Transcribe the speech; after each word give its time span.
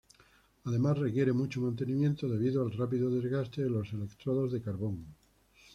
Además 0.63 0.97
requiere 0.97 1.31
mucho 1.31 1.61
mantenimiento 1.61 2.27
debido 2.27 2.63
al 2.63 2.71
rápido 2.71 3.11
desgaste 3.11 3.61
de 3.63 3.69
los 3.69 3.93
electrodos 3.93 4.51
de 4.51 4.59
carbón. 4.59 5.05